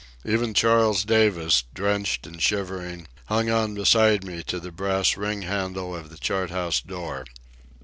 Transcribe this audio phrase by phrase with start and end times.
[0.25, 5.95] Even Charles Davis, drenched and shivering, hung on beside me to the brass ring handle
[5.95, 7.23] of the chart house door.